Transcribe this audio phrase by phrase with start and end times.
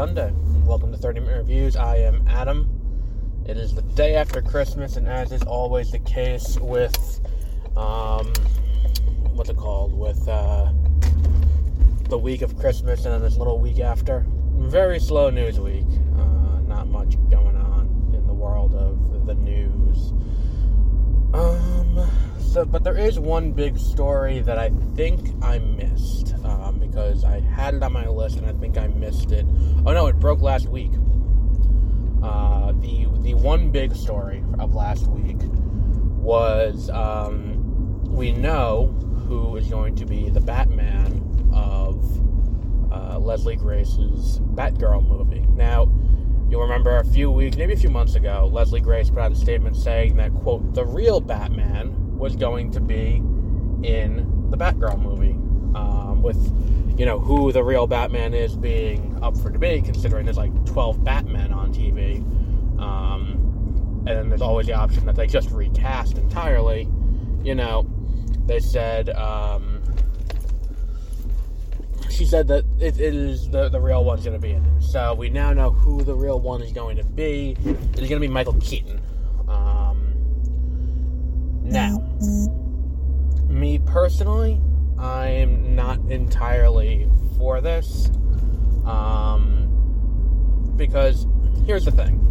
[0.00, 0.32] Sunday.
[0.64, 1.76] Welcome to 30 Minute Reviews.
[1.76, 2.66] I am Adam.
[3.44, 7.20] It is the day after Christmas, and as is always the case with,
[7.76, 8.32] um,
[9.34, 9.92] what's it called?
[9.92, 10.72] With, uh,
[12.08, 14.24] the week of Christmas and then this little week after.
[14.56, 15.84] Very slow news week.
[16.16, 20.14] Uh, not much going on in the world of the news.
[21.34, 22.10] Um,
[22.50, 27.38] so, but there is one big story that I think I missed um, because I
[27.38, 29.46] had it on my list and I think I missed it.
[29.86, 30.90] Oh no, it broke last week.
[32.22, 35.36] Uh, the the one big story of last week
[36.18, 38.88] was um, we know
[39.28, 41.22] who is going to be the Batman
[41.54, 42.02] of
[42.92, 45.46] uh, Leslie Grace's Batgirl movie.
[45.54, 45.82] Now,
[46.48, 49.36] you'll remember a few weeks, maybe a few months ago, Leslie Grace put out a
[49.36, 53.16] statement saying that quote the real Batman was going to be
[53.82, 55.36] in the Batgirl movie.
[55.76, 56.36] Um, with
[56.98, 61.02] you know who the real Batman is being up for debate, considering there's like 12
[61.02, 62.18] Batmen on TV,
[62.80, 66.88] um, and there's always the option that they just recast entirely.
[67.42, 67.86] You know,
[68.46, 69.80] they said um,
[72.10, 74.82] she said that it, it is the, the real one's going to be in it.
[74.82, 77.56] So we now know who the real one is going to be.
[77.64, 79.00] It's going to be Michael Keaton.
[79.48, 80.12] Um,
[81.64, 81.99] now,
[83.90, 84.60] personally,
[84.98, 88.10] I'm not entirely for this.
[88.84, 91.26] Um, because
[91.66, 92.26] here's the thing.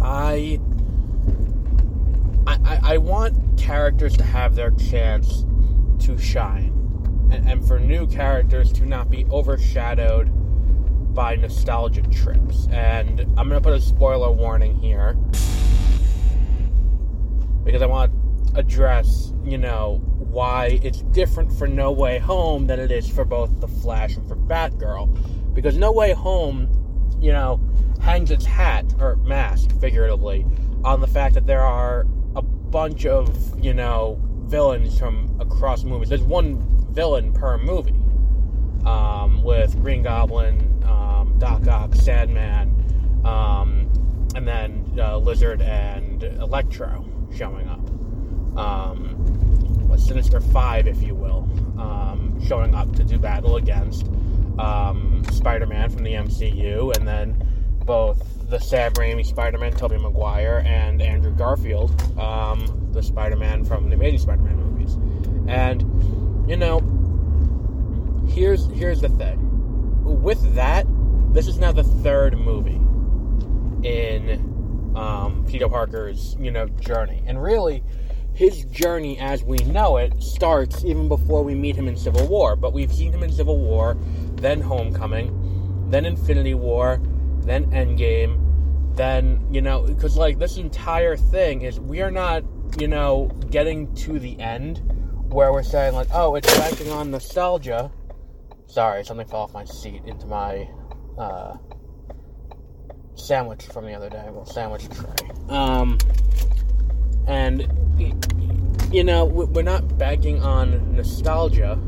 [0.00, 0.60] I,
[2.46, 5.44] I I want characters to have their chance
[6.00, 6.72] to shine,
[7.32, 10.30] and, and for new characters to not be overshadowed
[11.14, 12.68] by nostalgia trips.
[12.68, 15.14] And I'm gonna put a spoiler warning here
[17.64, 18.15] because I want to
[18.56, 23.60] address, you know, why it's different for No Way Home than it is for both
[23.60, 25.54] The Flash and for Batgirl.
[25.54, 26.68] Because No Way Home,
[27.20, 27.60] you know,
[28.00, 30.46] hangs its hat, or mask, figuratively,
[30.84, 36.08] on the fact that there are a bunch of, you know, villains from across movies.
[36.08, 36.58] There's one
[36.92, 37.94] villain per movie.
[38.84, 43.90] Um, with Green Goblin, um, Doc Ock, Sandman, um,
[44.36, 47.04] and then uh, Lizard and Electro
[47.36, 47.80] showing up.
[48.56, 54.06] Um, a Sinister Five, if you will, um, showing up to do battle against
[54.58, 57.36] um, Spider-Man from the MCU, and then
[57.84, 63.96] both the Sam Raimi Spider-Man, Tobey Maguire, and Andrew Garfield, um, the Spider-Man from the
[63.96, 64.94] Amazing Spider-Man movies.
[65.48, 66.80] And you know,
[68.28, 69.42] here's here's the thing.
[70.22, 70.86] With that,
[71.32, 72.80] this is now the third movie
[73.86, 77.82] in um, Peter Parker's you know journey, and really,
[78.36, 82.54] his journey as we know it starts even before we meet him in Civil War.
[82.54, 83.96] But we've seen him in Civil War,
[84.34, 87.00] then Homecoming, then Infinity War,
[87.40, 92.44] then Endgame, then you know because like this entire thing is we are not
[92.78, 94.82] you know getting to the end
[95.32, 97.90] where we're saying like oh it's banking on nostalgia.
[98.66, 100.68] Sorry something fell off my seat into my
[101.16, 101.56] uh,
[103.14, 104.26] sandwich from the other day.
[104.30, 105.30] Well sandwich tray.
[105.48, 105.96] Um
[107.26, 107.66] and
[108.92, 111.78] you know we- we're not banking on nostalgia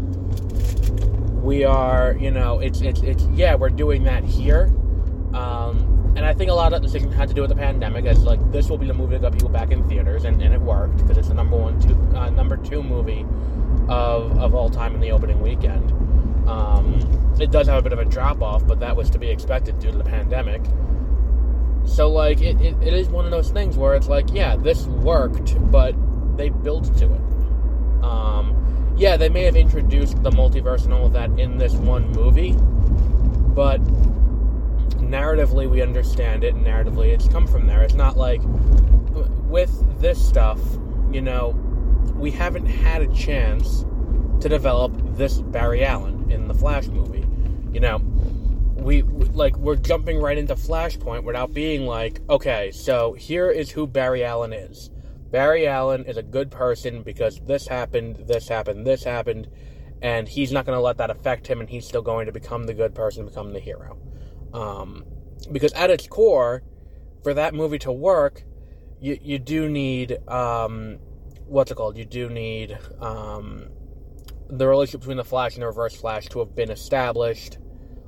[1.43, 4.65] we are you know it's it's it's yeah we're doing that here
[5.34, 8.04] um and I think a lot of that decision had to do with the pandemic,
[8.04, 10.53] as like this will be the movie that got people back in theaters, and, and
[10.53, 13.25] it worked because it's the number one, two, uh, number two movie
[13.88, 15.93] of, of all time in the opening weekend.
[16.49, 16.99] Um,
[17.41, 19.78] it does have a bit of a drop off, but that was to be expected
[19.78, 20.60] due to the pandemic.
[21.88, 24.87] So like it, it, it is one of those things where it's like, yeah, this
[24.87, 25.94] worked, but
[26.37, 28.04] they built to it.
[28.04, 32.10] Um, yeah, they may have introduced the multiverse and all of that in this one
[32.12, 32.53] movie,
[33.54, 33.82] but
[35.11, 38.41] narratively we understand it and narratively it's come from there it's not like
[39.49, 40.61] with this stuff
[41.11, 41.50] you know
[42.14, 43.87] we haven't had a chance
[44.41, 47.26] to develop this barry allen in the flash movie
[47.73, 47.99] you know
[48.79, 53.87] we like we're jumping right into flashpoint without being like okay so here is who
[53.87, 54.91] barry allen is
[55.31, 59.49] barry allen is a good person because this happened this happened this happened
[60.01, 62.65] and he's not going to let that affect him and he's still going to become
[62.65, 63.99] the good person become the hero
[64.53, 65.05] um,
[65.53, 66.63] because at its core,
[67.23, 68.45] for that movie to work,
[69.01, 70.99] you, you do need um,
[71.47, 71.97] what's it called?
[71.97, 73.69] You do need um,
[74.49, 77.59] the relationship between the Flash and the Reverse Flash to have been established.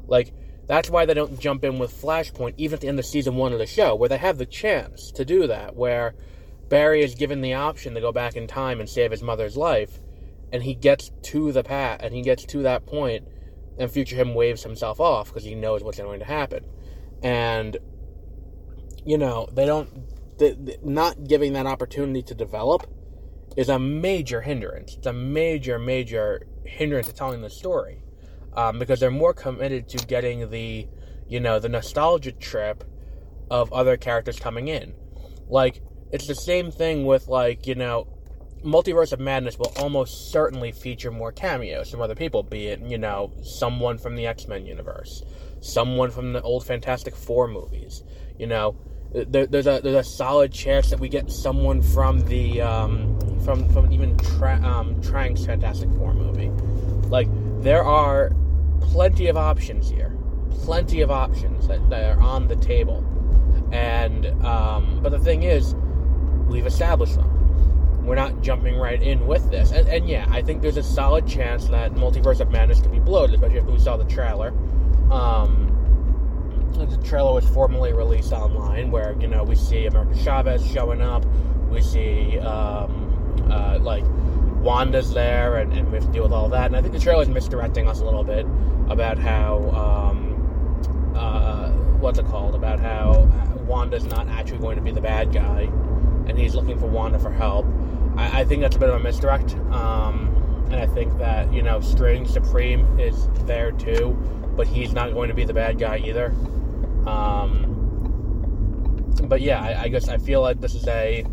[0.07, 0.33] Like
[0.71, 3.53] that's why they don't jump in with Flashpoint even at the end of season one
[3.53, 6.15] of the show, where they have the chance to do that, where
[6.69, 9.99] Barry is given the option to go back in time and save his mother's life,
[10.53, 13.27] and he gets to the pat and he gets to that point
[13.81, 16.65] and future him waves himself off because he knows what's going to happen.
[17.21, 17.77] And
[19.05, 19.89] you know they don't
[20.85, 22.89] not giving that opportunity to develop
[23.57, 24.95] is a major hindrance.
[24.95, 28.00] It's a major, major hindrance to telling the story
[28.55, 30.87] um, because they're more committed to getting the,
[31.29, 32.85] you know, the nostalgia trip
[33.51, 34.95] of other characters coming in.
[35.49, 35.83] Like
[36.13, 38.07] it's the same thing with like you know,
[38.65, 42.99] Multiverse of Madness will almost certainly feature more cameos from other people, be it you
[42.99, 45.23] know someone from the X Men universe,
[45.61, 48.05] someone from the old Fantastic Four movies,
[48.39, 48.77] you know
[49.13, 53.69] there, there's a there's a solid chance that we get someone from the um, from
[53.71, 56.49] from even tra- um, Trank's Fantastic Four movie.
[57.09, 57.29] Like
[57.63, 58.31] there are
[58.81, 60.17] plenty of options here,
[60.65, 63.05] plenty of options that, that are on the table,
[63.73, 65.75] and um, but the thing is,
[66.49, 67.27] we've established them.
[68.05, 71.27] We're not jumping right in with this, and, and yeah, I think there's a solid
[71.27, 74.49] chance that Multiverse of Madness could be bloated, especially after we saw the trailer.
[75.13, 75.67] Um,
[76.73, 81.25] the trailer was formally released online, where you know we see America Chavez showing up,
[81.69, 84.05] we see um, uh, like
[84.61, 86.67] Wanda's there, and, and, we have to deal with all that.
[86.67, 88.47] And I think the trailer is misdirecting us a little bit
[88.91, 92.55] about how um, uh, what's it called?
[92.55, 93.23] About how
[93.67, 95.63] Wanda's not actually going to be the bad guy,
[96.27, 97.67] and he's looking for Wanda for help.
[98.17, 99.55] I, I think that's a bit of a misdirect.
[99.73, 100.37] Um,
[100.71, 104.13] and I think that you know Strange Supreme is there too,
[104.57, 106.35] but he's not going to be the bad guy either.
[107.07, 107.77] Um,
[109.25, 111.25] but yeah, I, I guess I feel like this is a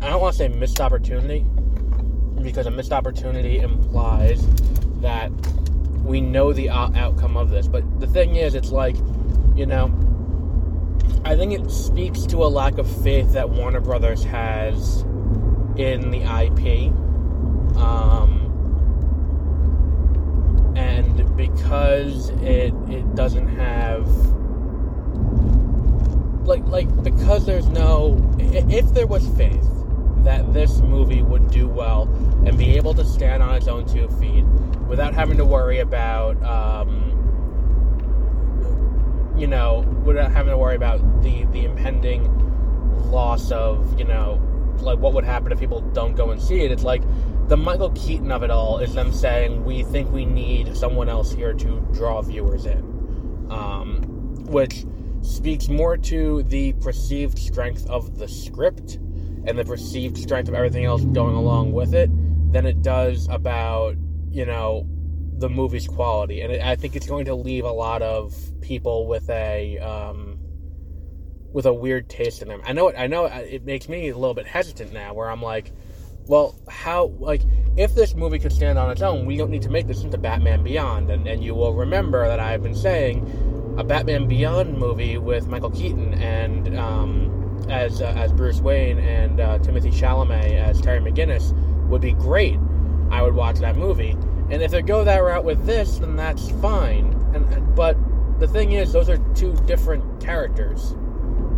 [0.00, 1.44] I don't want to say missed opportunity
[2.44, 4.46] because a missed opportunity implies
[5.00, 5.32] that
[6.04, 7.66] we know the outcome of this.
[7.66, 8.96] But the thing is, it's like,
[9.56, 9.92] you know,
[11.24, 15.00] I think it speaks to a lack of faith that Warner Brothers has
[15.76, 16.92] in the IP.
[17.76, 18.42] Um,
[20.76, 24.06] and because it it doesn't have
[26.46, 29.68] like like because there's no if there was faith
[30.24, 32.02] that this movie would do well
[32.46, 34.44] and be able to stand on its own two feet
[34.88, 37.10] without having to worry about um,
[39.36, 42.30] you know without having to worry about the the impending
[43.10, 44.40] loss of you know
[44.80, 46.70] like what would happen if people don't go and see it.
[46.72, 47.02] It's like
[47.48, 51.30] the michael keaton of it all is them saying we think we need someone else
[51.30, 52.78] here to draw viewers in
[53.50, 54.02] um,
[54.46, 54.86] which
[55.20, 58.98] speaks more to the perceived strength of the script
[59.46, 62.10] and the perceived strength of everything else going along with it
[62.52, 63.96] than it does about,
[64.30, 64.86] you know,
[65.38, 66.40] the movie's quality.
[66.40, 70.38] And it, I think it's going to leave a lot of people with a um,
[71.52, 72.60] with a weird taste in them.
[72.64, 72.96] I know it.
[72.98, 75.72] I know it, it makes me a little bit hesitant now, where I'm like,
[76.26, 77.42] well, how like
[77.76, 80.18] if this movie could stand on its own, we don't need to make this into
[80.18, 81.10] Batman Beyond.
[81.10, 85.70] And and you will remember that I've been saying a Batman Beyond movie with Michael
[85.70, 91.52] Keaton and um, as uh, as Bruce Wayne and uh, Timothée Chalamet as Terry McGinnis
[91.88, 92.58] would be great.
[93.10, 94.16] I would watch that movie.
[94.50, 97.12] And if they go that route with this, then that's fine.
[97.34, 97.96] And but
[98.38, 100.94] the thing is, those are two different characters.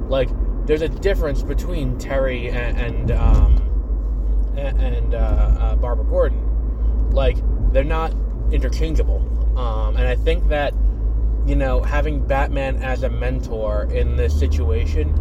[0.08, 0.28] Like,
[0.66, 7.10] there's a difference between Terry and and, um, and uh, uh, Barbara Gordon.
[7.10, 7.36] Like,
[7.72, 8.14] they're not
[8.52, 9.22] interchangeable.
[9.58, 10.74] Um, and I think that
[11.46, 15.14] you know, having Batman as a mentor in this situation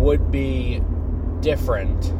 [0.00, 0.82] would be
[1.40, 2.12] different.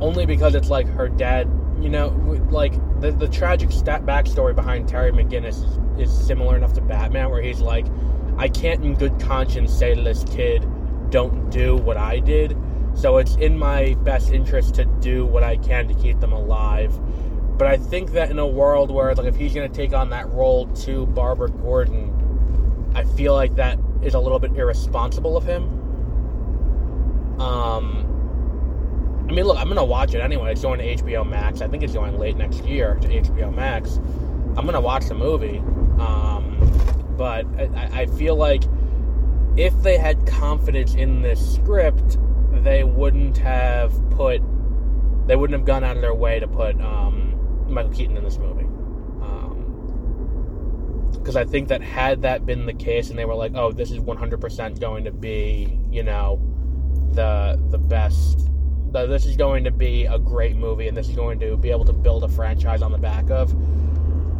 [0.00, 1.48] Only because it's like her dad,
[1.80, 2.08] you know,
[2.50, 5.64] like the, the tragic stat backstory behind Terry McGinnis
[5.98, 7.86] is, is similar enough to Batman, where he's like,
[8.36, 10.66] I can't in good conscience say to this kid,
[11.10, 12.56] don't do what I did.
[12.94, 16.98] So it's in my best interest to do what I can to keep them alive
[17.58, 20.10] but I think that in a world where, like, if he's going to take on
[20.10, 22.12] that role to Barbara Gordon,
[22.94, 25.64] I feel like that is a little bit irresponsible of him.
[27.38, 30.52] Um, I mean, look, I'm going to watch it anyway.
[30.52, 31.60] It's going to HBO Max.
[31.60, 33.96] I think it's going late next year to HBO Max.
[34.56, 35.58] I'm going to watch the movie.
[35.98, 36.58] Um,
[37.16, 38.62] but I, I feel like
[39.56, 42.18] if they had confidence in this script,
[42.52, 44.40] they wouldn't have put,
[45.26, 47.36] they wouldn't have gone out of their way to put, um,
[47.68, 48.66] Michael Keaton in this movie.
[51.18, 53.72] Because um, I think that had that been the case, and they were like, "Oh,
[53.72, 56.40] this is 100% going to be, you know,
[57.12, 58.48] the the best.
[58.92, 61.84] This is going to be a great movie, and this is going to be able
[61.84, 63.54] to build a franchise on the back of."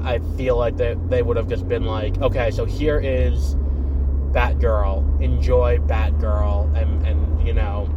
[0.04, 3.54] I feel like they they would have just been like, "Okay, so here is
[4.32, 5.20] Batgirl.
[5.20, 7.88] Enjoy Batgirl, and and you know."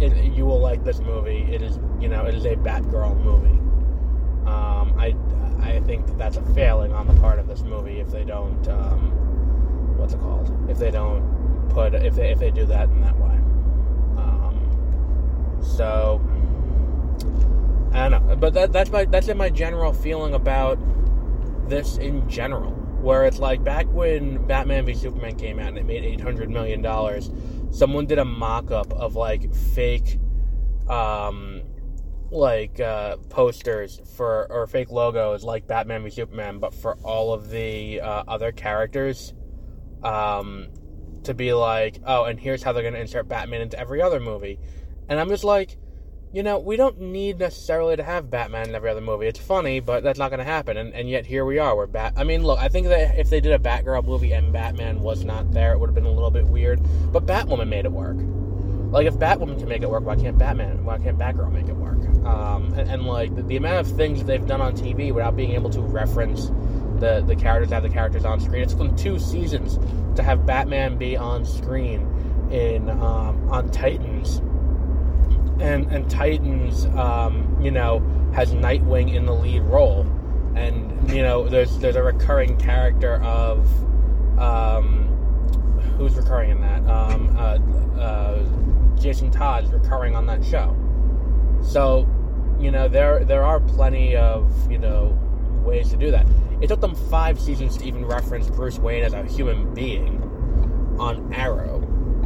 [0.00, 1.46] It, you will like this movie.
[1.52, 3.60] It is, you know, it is a Batgirl movie.
[4.44, 5.14] Um, I
[5.62, 8.66] I think that that's a failing on the part of this movie if they don't.
[8.68, 10.52] Um, what's it called?
[10.68, 13.33] If they don't put if they if they do that in that way.
[15.64, 16.20] So
[17.92, 20.78] I don't know, but that that's my that's in my general feeling about
[21.68, 22.72] this in general.
[22.72, 26.50] Where it's like back when Batman v Superman came out and it made eight hundred
[26.50, 27.30] million dollars,
[27.70, 30.18] someone did a mock up of like fake
[30.88, 31.62] um
[32.30, 37.50] like uh, posters for or fake logos like Batman v Superman, but for all of
[37.50, 39.32] the uh, other characters,
[40.02, 40.68] um,
[41.22, 44.58] to be like, oh, and here's how they're to insert Batman into every other movie,
[45.08, 45.76] and I'm just like,
[46.32, 49.26] you know, we don't need necessarily to have Batman in every other movie.
[49.26, 51.76] It's funny, but that's not going to happen, and, and yet here we are.
[51.76, 52.14] We're Bat.
[52.16, 55.24] I mean, look, I think that if they did a Batgirl movie and Batman was
[55.24, 56.80] not there, it would have been a little bit weird,
[57.12, 58.16] but Batwoman made it work.
[58.94, 60.84] Like if Batwoman can make it work, why can't Batman?
[60.84, 61.98] Why can't Batgirl make it work?
[62.24, 65.50] Um, and, and, like the, the, amount of things they've done on TV without being
[65.50, 66.46] able to reference
[67.00, 68.62] the the characters, have the characters on screen.
[68.62, 69.78] It's been two seasons
[70.16, 72.02] to have Batman be on screen
[72.52, 74.40] in um, on Titans,
[75.60, 78.00] and and Titans, um, you know,
[78.34, 80.06] has Nightwing in the lead role,
[80.54, 83.68] and you know, there's there's a recurring character of.
[84.38, 85.04] Um,
[85.96, 86.80] who's recurring in that?
[86.88, 90.76] Um, uh, uh, Jason Todd's recurring on that show.
[91.62, 92.08] So,
[92.58, 95.18] you know, there there are plenty of you know
[95.64, 96.26] ways to do that.
[96.60, 100.20] It took them five seasons to even reference Bruce Wayne as a human being
[100.98, 101.80] on Arrow,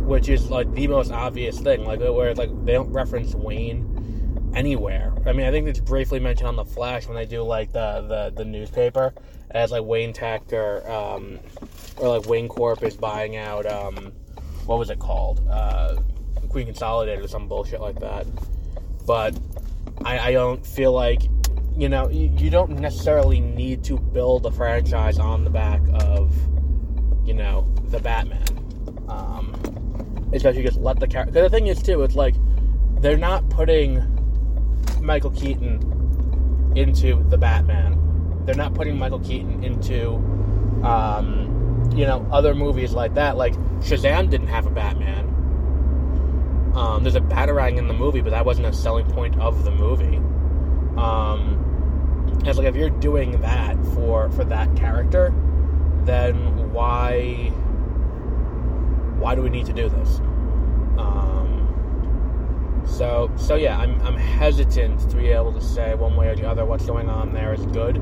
[0.09, 1.85] which is like the most obvious thing.
[1.85, 5.13] Like where it's like they don't reference Wayne anywhere.
[5.27, 8.05] I mean, I think it's briefly mentioned on the Flash when they do like the
[8.09, 9.15] the, the newspaper
[9.51, 11.39] as like Wayne Tech or um,
[11.99, 14.13] or like Wayne Corp is buying out um,
[14.65, 15.47] what was it called?
[15.49, 15.97] Uh,
[16.49, 18.27] Queen Consolidated or some bullshit like that.
[19.07, 19.39] But
[20.05, 21.23] I, I don't feel like
[21.77, 26.35] you know you, you, don't necessarily need to build a franchise on the back of
[27.27, 28.47] you know the Batman.
[29.09, 29.55] Um,
[30.33, 31.33] especially just let the character.
[31.33, 32.35] Because The thing is too, it's like
[33.01, 34.03] they're not putting
[35.01, 38.43] Michael Keaton into the Batman.
[38.45, 40.15] They're not putting Michael Keaton into
[40.85, 43.37] um, you know other movies like that.
[43.37, 45.27] Like Shazam didn't have a Batman.
[46.75, 49.71] Um, there's a batarang in the movie, but that wasn't a selling point of the
[49.71, 50.19] movie.
[50.97, 51.65] Um,
[52.45, 55.33] it's like if you're doing that for for that character,
[56.05, 57.53] then why
[59.19, 60.21] why do we need to do this?
[60.99, 66.37] Um, so so yeah, I'm I'm hesitant to be able to say one way or
[66.37, 67.99] the other what's going on there is good.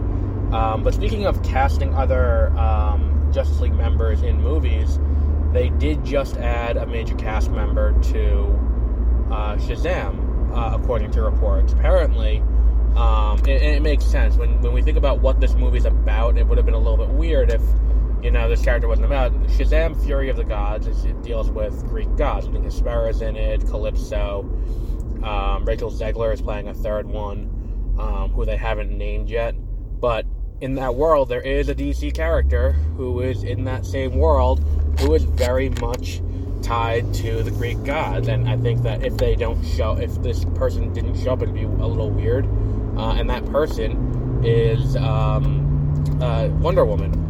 [0.53, 5.01] Um, but speaking of casting other um, Justice League members in movies,
[5.53, 8.45] they did just add a major cast member to
[9.31, 11.73] uh, Shazam, uh, according to reports.
[11.73, 12.39] Apparently,
[12.97, 16.39] um, and, and, it makes sense when when we think about what this movie's about.
[16.39, 17.61] It would have been a little bit weird if
[18.27, 20.89] you know this character wasn't about Shazam: Fury of the Gods.
[20.89, 22.49] It deals with Greek gods.
[22.49, 24.41] I think Hespera's in it, Calypso.
[25.23, 29.55] Um, Rachel Zegler is playing a third one, um, who they haven't named yet.
[30.01, 30.27] But
[30.61, 34.59] in that world, there is a DC character who is in that same world
[34.99, 36.21] who is very much
[36.63, 38.27] tied to the Greek gods.
[38.27, 41.55] And I think that if they don't show, if this person didn't show up, it'd
[41.55, 42.45] be a little weird.
[42.97, 47.26] Uh, and that person is um, uh, Wonder Woman.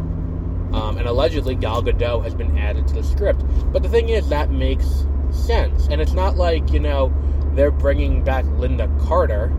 [0.73, 3.43] Um, and allegedly, Gal Gadot has been added to the script.
[3.71, 5.87] But the thing is, that makes sense.
[5.89, 7.13] And it's not like, you know,
[7.53, 9.53] they're bringing back Lynda Carter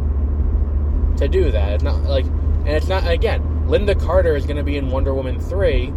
[1.17, 1.73] to do that.
[1.73, 5.15] It's not like, and it's not, again, Lynda Carter is going to be in Wonder
[5.15, 5.93] Woman 3,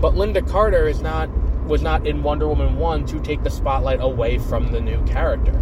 [0.00, 1.30] but Lynda Carter is not
[1.66, 5.52] was not in Wonder Woman 1 to take the spotlight away from the new character.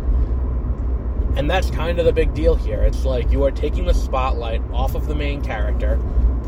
[1.37, 2.83] And that's kind of the big deal here.
[2.83, 5.99] It's like you are taking the spotlight off of the main character,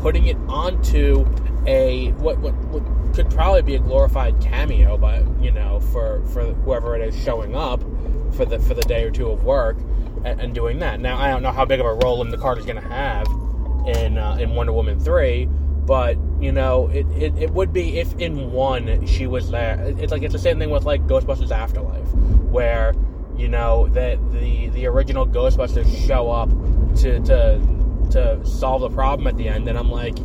[0.01, 1.25] putting it onto
[1.67, 6.53] a what what, what could probably be a glorified cameo but you know for for
[6.53, 7.81] whoever it is showing up
[8.33, 9.77] for the for the day or two of work
[10.23, 10.99] and, and doing that.
[10.99, 13.27] Now I don't know how big of a role Lynda Carter's going to have
[13.87, 18.13] in uh, in Wonder Woman three, but you know it, it, it would be if
[18.19, 22.07] in one she was there it's like it's the same thing with like ghostbusters afterlife
[22.51, 22.93] where
[23.37, 26.49] you know that the the original ghostbusters show up
[26.97, 27.59] to to
[28.11, 30.17] to solve the problem at the end and i'm like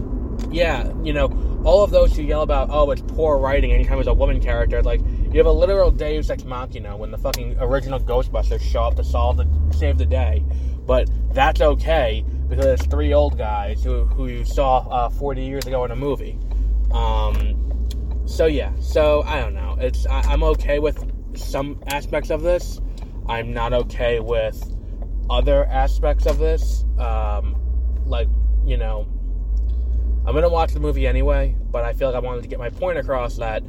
[0.50, 1.28] yeah you know
[1.64, 4.82] all of those who yell about oh it's poor writing anytime there's a woman character
[4.82, 8.96] like you have a literal deus ex machina when the fucking original ghostbusters show up
[8.96, 10.44] to solve the save the day
[10.86, 15.66] but that's okay because it's three old guys who, who you saw uh, 40 years
[15.66, 16.38] ago in a movie.
[16.90, 17.88] Um,
[18.26, 19.76] so yeah, so I don't know.
[19.80, 21.02] It's I, I'm okay with
[21.34, 22.80] some aspects of this.
[23.26, 24.62] I'm not okay with
[25.30, 26.84] other aspects of this.
[26.98, 27.56] Um,
[28.04, 28.28] like
[28.66, 29.06] you know,
[30.24, 32.70] I'm gonna watch the movie anyway, but I feel like I wanted to get my
[32.70, 33.62] point across that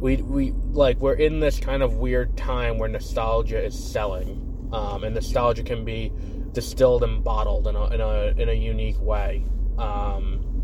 [0.00, 5.04] we we like we're in this kind of weird time where nostalgia is selling, um,
[5.04, 6.10] and nostalgia can be
[6.52, 9.44] distilled and bottled in a in a in a unique way.
[9.78, 10.62] Um,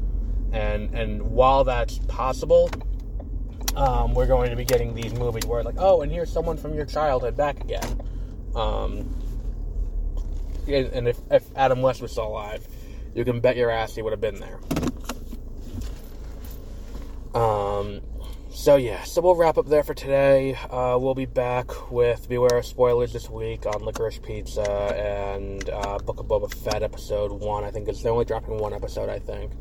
[0.52, 2.71] and and while that's possible,
[3.76, 6.75] um, we're going to be getting these movies where like, oh, and here's someone from
[6.75, 8.00] your childhood back again.
[8.55, 9.14] Um,
[10.66, 12.66] and if, if Adam West was still alive,
[13.14, 14.59] you can bet your ass he would have been there.
[17.35, 18.00] Um,
[18.50, 20.54] so yeah, so we'll wrap up there for today.
[20.54, 25.99] Uh, we'll be back with Beware of Spoilers this week on Licorice Pizza and uh,
[25.99, 27.64] Book of Boba Fett episode one.
[27.64, 29.09] I think it's they're only dropping one episode.
[29.09, 29.52] I think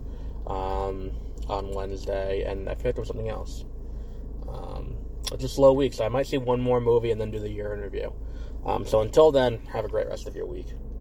[0.48, 1.12] um,
[1.48, 3.65] on Wednesday, and I feel like there was something else.
[4.48, 4.95] Um,
[5.34, 7.51] it's a slow week, so I might see one more movie and then do the
[7.51, 8.13] year in review.
[8.65, 10.67] Um, so until then, have a great rest of your week.